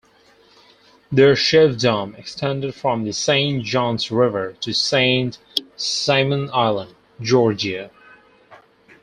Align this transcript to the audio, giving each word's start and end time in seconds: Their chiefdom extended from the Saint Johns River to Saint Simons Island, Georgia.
Their 1.11 1.35
chiefdom 1.35 2.17
extended 2.17 2.73
from 2.73 3.03
the 3.03 3.13
Saint 3.13 3.63
Johns 3.65 4.09
River 4.09 4.53
to 4.61 4.73
Saint 4.73 5.37
Simons 5.75 6.49
Island, 6.51 6.95
Georgia. 7.21 7.91